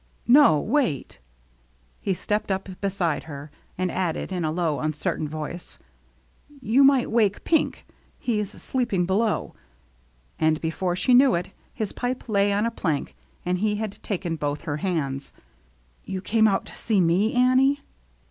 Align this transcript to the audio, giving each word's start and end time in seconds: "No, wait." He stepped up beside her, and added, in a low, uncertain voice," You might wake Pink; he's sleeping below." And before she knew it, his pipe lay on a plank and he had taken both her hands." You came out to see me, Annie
"No, 0.41 0.59
wait." 0.59 1.19
He 1.99 2.15
stepped 2.15 2.49
up 2.49 2.67
beside 2.81 3.25
her, 3.25 3.51
and 3.77 3.91
added, 3.91 4.31
in 4.31 4.43
a 4.43 4.51
low, 4.51 4.79
uncertain 4.79 5.27
voice," 5.27 5.77
You 6.59 6.83
might 6.83 7.11
wake 7.11 7.43
Pink; 7.43 7.85
he's 8.17 8.49
sleeping 8.49 9.05
below." 9.05 9.53
And 10.39 10.59
before 10.59 10.95
she 10.95 11.13
knew 11.13 11.35
it, 11.35 11.51
his 11.71 11.91
pipe 11.91 12.27
lay 12.27 12.51
on 12.51 12.65
a 12.65 12.71
plank 12.71 13.15
and 13.45 13.59
he 13.59 13.75
had 13.75 14.01
taken 14.01 14.37
both 14.37 14.61
her 14.61 14.77
hands." 14.77 15.33
You 16.11 16.19
came 16.19 16.47
out 16.47 16.65
to 16.65 16.73
see 16.75 16.99
me, 16.99 17.35
Annie 17.35 17.81